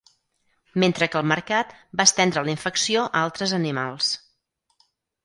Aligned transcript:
Mentre 0.83 1.07
que 1.15 1.19
al 1.19 1.27
mercat 1.31 1.75
va 2.01 2.05
estendre 2.09 2.43
la 2.47 2.53
infecció 2.55 3.05
a 3.05 3.13
altres 3.21 3.55
animals. 3.59 4.09